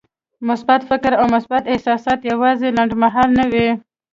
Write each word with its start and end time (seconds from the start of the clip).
مثبت 0.49 0.81
فکر 0.89 1.11
او 1.21 1.25
مثبت 1.35 1.63
احساسات 1.73 2.19
يوازې 2.31 2.67
لنډمهاله 2.77 3.33
نه 3.37 3.45
وي. 3.51 3.69